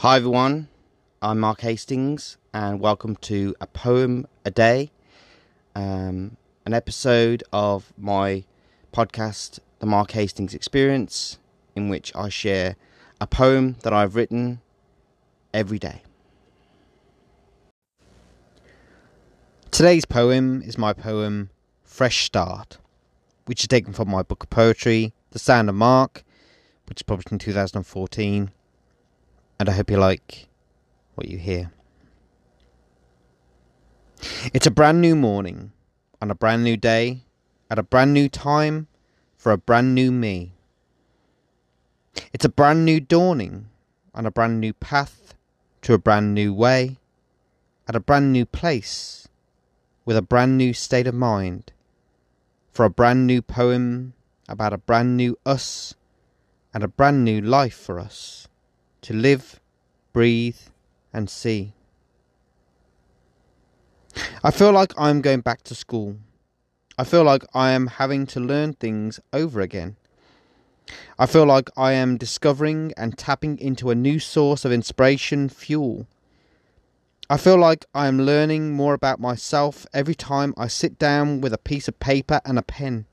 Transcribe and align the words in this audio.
Hi 0.00 0.16
everyone, 0.16 0.68
I'm 1.22 1.40
Mark 1.40 1.62
Hastings, 1.62 2.36
and 2.52 2.80
welcome 2.80 3.16
to 3.22 3.54
A 3.62 3.66
Poem 3.66 4.26
a 4.44 4.50
Day, 4.50 4.90
um, 5.74 6.36
an 6.66 6.74
episode 6.74 7.42
of 7.50 7.94
my 7.96 8.44
podcast, 8.92 9.58
The 9.78 9.86
Mark 9.86 10.10
Hastings 10.10 10.52
Experience, 10.52 11.38
in 11.74 11.88
which 11.88 12.14
I 12.14 12.28
share 12.28 12.76
a 13.22 13.26
poem 13.26 13.76
that 13.84 13.94
I've 13.94 14.16
written 14.16 14.60
every 15.54 15.78
day. 15.78 16.02
Today's 19.70 20.04
poem 20.04 20.60
is 20.60 20.76
my 20.76 20.92
poem 20.92 21.48
Fresh 21.82 22.26
Start, 22.26 22.76
which 23.46 23.62
is 23.62 23.68
taken 23.68 23.94
from 23.94 24.10
my 24.10 24.22
book 24.22 24.42
of 24.42 24.50
poetry, 24.50 25.14
The 25.30 25.38
Sound 25.38 25.70
of 25.70 25.74
Mark, 25.74 26.22
which 26.86 26.98
is 26.98 27.02
published 27.02 27.32
in 27.32 27.38
2014 27.38 28.50
and 29.58 29.68
I 29.68 29.72
hope 29.72 29.90
you 29.90 29.96
like 29.96 30.48
what 31.14 31.28
you 31.28 31.38
hear. 31.38 31.72
It's 34.52 34.66
a 34.66 34.70
brand 34.70 35.00
new 35.00 35.16
morning, 35.16 35.72
on 36.20 36.30
a 36.30 36.34
brand 36.34 36.62
new 36.62 36.76
day, 36.76 37.22
at 37.70 37.78
a 37.78 37.82
brand 37.82 38.12
new 38.12 38.28
time, 38.28 38.86
for 39.36 39.52
a 39.52 39.58
brand 39.58 39.94
new 39.94 40.12
me. 40.12 40.52
It's 42.32 42.44
a 42.44 42.50
brand 42.50 42.84
new 42.84 43.00
dawning, 43.00 43.68
on 44.14 44.26
a 44.26 44.30
brand 44.30 44.60
new 44.60 44.72
path, 44.72 45.34
to 45.82 45.94
a 45.94 45.98
brand 45.98 46.34
new 46.34 46.52
way, 46.52 46.98
at 47.88 47.96
a 47.96 48.00
brand 48.00 48.32
new 48.32 48.44
place, 48.44 49.28
with 50.04 50.16
a 50.16 50.22
brand 50.22 50.58
new 50.58 50.72
state 50.72 51.06
of 51.06 51.14
mind, 51.14 51.72
for 52.72 52.84
a 52.84 52.90
brand 52.90 53.26
new 53.26 53.40
poem 53.40 54.12
about 54.48 54.72
a 54.72 54.78
brand 54.78 55.16
new 55.16 55.38
us, 55.46 55.94
and 56.74 56.84
a 56.84 56.88
brand 56.88 57.24
new 57.24 57.40
life 57.40 57.74
for 57.74 57.98
us 57.98 58.48
to 59.06 59.14
live, 59.14 59.60
breathe, 60.12 60.58
and 61.12 61.30
see. 61.30 61.72
I 64.42 64.50
feel 64.50 64.72
like 64.72 64.92
I'm 64.98 65.20
going 65.20 65.42
back 65.42 65.62
to 65.62 65.76
school. 65.76 66.16
I 66.98 67.04
feel 67.04 67.22
like 67.22 67.44
I 67.54 67.70
am 67.70 67.86
having 67.86 68.26
to 68.26 68.40
learn 68.40 68.72
things 68.72 69.20
over 69.32 69.60
again. 69.60 69.94
I 71.20 71.26
feel 71.26 71.44
like 71.44 71.70
I 71.76 71.92
am 71.92 72.16
discovering 72.16 72.92
and 72.96 73.16
tapping 73.16 73.60
into 73.60 73.90
a 73.90 73.94
new 73.94 74.18
source 74.18 74.64
of 74.64 74.72
inspiration 74.72 75.50
fuel. 75.50 76.08
I 77.30 77.36
feel 77.36 77.58
like 77.58 77.84
I 77.94 78.08
am 78.08 78.22
learning 78.22 78.72
more 78.72 78.94
about 78.94 79.20
myself 79.20 79.86
every 79.94 80.16
time 80.16 80.52
I 80.56 80.66
sit 80.66 80.98
down 80.98 81.40
with 81.40 81.52
a 81.52 81.58
piece 81.58 81.86
of 81.86 82.00
paper 82.00 82.40
and 82.44 82.58
a 82.58 82.62
pen. 82.62 83.06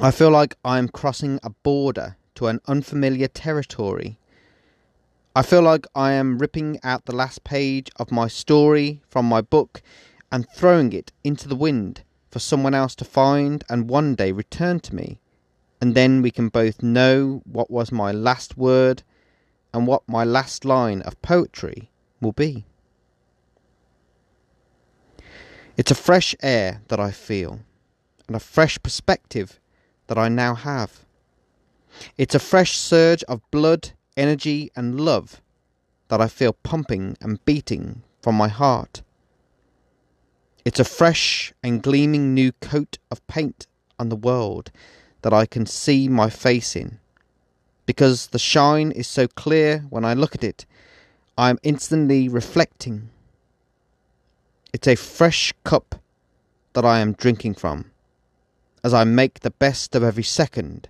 I 0.00 0.10
feel 0.10 0.30
like 0.30 0.56
I 0.64 0.78
am 0.78 0.88
crossing 0.88 1.38
a 1.44 1.50
border 1.50 2.16
to 2.42 2.48
an 2.48 2.60
unfamiliar 2.66 3.28
territory. 3.28 4.18
I 5.36 5.42
feel 5.42 5.62
like 5.62 5.86
I 5.94 6.10
am 6.10 6.38
ripping 6.38 6.80
out 6.82 7.04
the 7.04 7.14
last 7.14 7.44
page 7.44 7.88
of 8.00 8.10
my 8.10 8.26
story 8.26 9.00
from 9.08 9.26
my 9.26 9.40
book 9.40 9.80
and 10.32 10.48
throwing 10.48 10.92
it 10.92 11.12
into 11.22 11.46
the 11.46 11.54
wind 11.54 12.02
for 12.32 12.40
someone 12.40 12.74
else 12.74 12.96
to 12.96 13.04
find 13.04 13.62
and 13.68 13.88
one 13.88 14.16
day 14.16 14.32
return 14.32 14.80
to 14.80 14.92
me. 14.92 15.20
And 15.80 15.94
then 15.94 16.20
we 16.20 16.32
can 16.32 16.48
both 16.48 16.82
know 16.82 17.42
what 17.44 17.70
was 17.70 17.92
my 17.92 18.10
last 18.10 18.56
word 18.58 19.04
and 19.72 19.86
what 19.86 20.02
my 20.08 20.24
last 20.24 20.64
line 20.64 21.00
of 21.02 21.22
poetry 21.22 21.90
will 22.20 22.32
be. 22.32 22.64
It's 25.76 25.92
a 25.92 26.06
fresh 26.08 26.34
air 26.42 26.82
that 26.88 26.98
I 26.98 27.12
feel 27.12 27.60
and 28.26 28.34
a 28.34 28.40
fresh 28.40 28.82
perspective 28.82 29.60
that 30.08 30.18
I 30.18 30.28
now 30.28 30.56
have. 30.56 31.04
It's 32.16 32.34
a 32.34 32.38
fresh 32.38 32.76
surge 32.76 33.22
of 33.24 33.48
blood, 33.50 33.92
energy, 34.16 34.70
and 34.74 35.00
love 35.00 35.40
that 36.08 36.20
I 36.20 36.28
feel 36.28 36.52
pumping 36.52 37.16
and 37.20 37.44
beating 37.44 38.02
from 38.20 38.34
my 38.34 38.48
heart. 38.48 39.02
It's 40.64 40.80
a 40.80 40.84
fresh 40.84 41.52
and 41.62 41.82
gleaming 41.82 42.34
new 42.34 42.52
coat 42.52 42.98
of 43.10 43.26
paint 43.26 43.66
on 43.98 44.08
the 44.08 44.16
world 44.16 44.70
that 45.22 45.32
I 45.32 45.46
can 45.46 45.66
see 45.66 46.08
my 46.08 46.30
face 46.30 46.76
in. 46.76 46.98
Because 47.86 48.28
the 48.28 48.38
shine 48.38 48.92
is 48.92 49.08
so 49.08 49.26
clear 49.26 49.86
when 49.90 50.04
I 50.04 50.14
look 50.14 50.34
at 50.34 50.44
it, 50.44 50.66
I 51.36 51.50
am 51.50 51.58
instantly 51.62 52.28
reflecting. 52.28 53.10
It's 54.72 54.86
a 54.86 54.96
fresh 54.96 55.52
cup 55.64 55.96
that 56.74 56.84
I 56.84 57.00
am 57.00 57.12
drinking 57.12 57.54
from, 57.54 57.90
as 58.84 58.94
I 58.94 59.04
make 59.04 59.40
the 59.40 59.50
best 59.50 59.94
of 59.94 60.02
every 60.02 60.22
second 60.22 60.88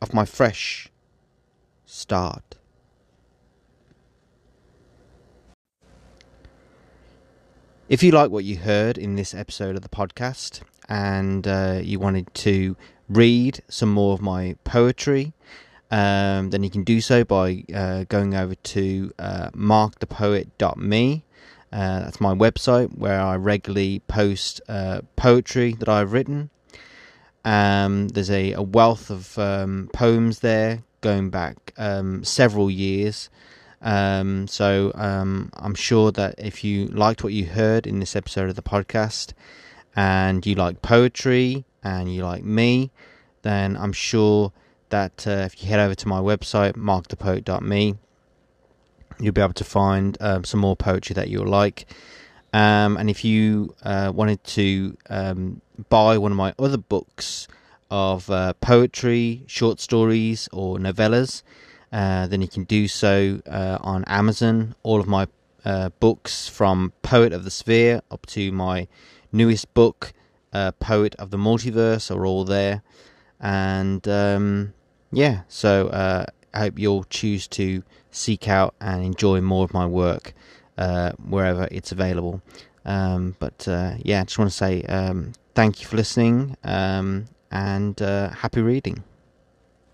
of 0.00 0.14
my 0.14 0.24
fresh 0.24 0.88
start. 1.84 2.56
If 7.88 8.04
you 8.04 8.12
like 8.12 8.30
what 8.30 8.44
you 8.44 8.56
heard 8.56 8.96
in 8.96 9.16
this 9.16 9.34
episode 9.34 9.74
of 9.74 9.82
the 9.82 9.88
podcast 9.88 10.60
and 10.88 11.46
uh, 11.48 11.80
you 11.82 11.98
wanted 11.98 12.32
to 12.34 12.76
read 13.08 13.62
some 13.68 13.92
more 13.92 14.14
of 14.14 14.20
my 14.20 14.54
poetry, 14.62 15.32
um, 15.90 16.50
then 16.50 16.62
you 16.62 16.70
can 16.70 16.84
do 16.84 17.00
so 17.00 17.24
by 17.24 17.64
uh, 17.74 18.04
going 18.08 18.34
over 18.34 18.54
to 18.54 19.12
uh, 19.18 19.50
markthepoet.me. 19.50 21.24
Uh, 21.72 22.00
that's 22.00 22.20
my 22.20 22.32
website 22.32 22.96
where 22.96 23.20
I 23.20 23.34
regularly 23.34 24.02
post 24.06 24.60
uh, 24.68 25.00
poetry 25.16 25.74
that 25.74 25.88
I've 25.88 26.12
written. 26.12 26.50
Um, 27.44 28.08
there's 28.08 28.30
a, 28.30 28.52
a, 28.52 28.62
wealth 28.62 29.10
of 29.10 29.38
um, 29.38 29.88
poems 29.92 30.40
there 30.40 30.82
going 31.00 31.30
back 31.30 31.72
um, 31.78 32.22
several 32.22 32.70
years. 32.70 33.30
Um, 33.80 34.46
so 34.46 34.92
um, 34.94 35.50
I'm 35.54 35.74
sure 35.74 36.12
that 36.12 36.34
if 36.36 36.62
you 36.62 36.88
liked 36.88 37.24
what 37.24 37.32
you 37.32 37.46
heard 37.46 37.86
in 37.86 37.98
this 37.98 38.14
episode 38.14 38.50
of 38.50 38.56
the 38.56 38.62
podcast 38.62 39.32
and 39.96 40.44
you 40.44 40.54
like 40.54 40.82
poetry 40.82 41.64
and 41.82 42.14
you 42.14 42.24
like 42.24 42.44
me, 42.44 42.90
then 43.42 43.76
I'm 43.76 43.94
sure 43.94 44.52
that 44.90 45.26
uh, 45.26 45.46
if 45.46 45.62
you 45.62 45.70
head 45.70 45.80
over 45.80 45.94
to 45.94 46.08
my 46.08 46.20
website, 46.20 46.74
markthepoet.me, 46.74 47.94
you'll 49.18 49.32
be 49.32 49.40
able 49.40 49.54
to 49.54 49.64
find 49.64 50.18
um, 50.20 50.44
some 50.44 50.60
more 50.60 50.76
poetry 50.76 51.14
that 51.14 51.28
you'll 51.28 51.46
like. 51.46 51.86
And 52.52 53.08
if 53.08 53.24
you 53.24 53.74
uh, 53.82 54.12
wanted 54.14 54.42
to 54.44 54.96
buy 55.88 56.18
one 56.18 56.32
of 56.32 56.36
my 56.36 56.54
other 56.58 56.76
books 56.76 57.48
of 57.90 58.30
uh, 58.30 58.52
poetry, 58.54 59.42
short 59.46 59.80
stories, 59.80 60.48
or 60.52 60.78
novellas, 60.78 61.42
uh, 61.92 62.26
then 62.26 62.40
you 62.40 62.48
can 62.48 62.64
do 62.64 62.86
so 62.86 63.40
uh, 63.46 63.78
on 63.80 64.04
Amazon. 64.04 64.74
All 64.82 65.00
of 65.00 65.08
my 65.08 65.26
uh, 65.64 65.90
books 66.00 66.48
from 66.48 66.92
Poet 67.02 67.32
of 67.32 67.44
the 67.44 67.50
Sphere 67.50 68.02
up 68.10 68.26
to 68.26 68.52
my 68.52 68.86
newest 69.32 69.72
book, 69.74 70.12
uh, 70.52 70.72
Poet 70.72 71.14
of 71.16 71.30
the 71.30 71.38
Multiverse, 71.38 72.14
are 72.14 72.24
all 72.24 72.44
there. 72.44 72.82
And 73.40 74.06
um, 74.06 74.74
yeah, 75.10 75.42
so 75.48 75.90
I 76.52 76.58
hope 76.58 76.78
you'll 76.78 77.04
choose 77.04 77.48
to 77.48 77.82
seek 78.10 78.48
out 78.48 78.74
and 78.80 79.04
enjoy 79.04 79.40
more 79.40 79.64
of 79.64 79.72
my 79.72 79.86
work 79.86 80.34
uh, 80.78 81.12
wherever 81.12 81.68
it's 81.70 81.92
available. 81.92 82.42
Um, 82.84 83.36
but 83.38 83.66
uh, 83.68 83.94
yeah, 84.02 84.20
I 84.20 84.24
just 84.24 84.38
want 84.38 84.50
to 84.50 84.56
say 84.56 84.82
um, 84.84 85.32
thank 85.54 85.80
you 85.80 85.86
for 85.86 85.96
listening 85.96 86.56
um, 86.64 87.26
and 87.50 88.00
uh, 88.00 88.30
happy 88.30 88.62
reading. 88.62 89.04